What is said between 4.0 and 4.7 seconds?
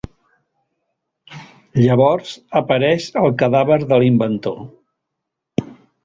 l'inventor.